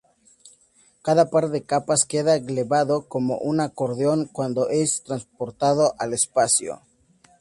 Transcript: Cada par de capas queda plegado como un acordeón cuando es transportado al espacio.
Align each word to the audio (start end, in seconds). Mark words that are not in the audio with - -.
Cada 1.07 1.25
par 1.33 1.43
de 1.51 1.61
capas 1.71 2.05
queda 2.11 2.33
plegado 2.47 2.95
como 3.13 3.37
un 3.37 3.59
acordeón 3.67 4.19
cuando 4.25 4.67
es 4.69 5.03
transportado 5.03 5.93
al 5.99 6.11
espacio. 6.15 6.81